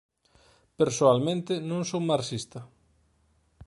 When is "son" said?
1.91-2.03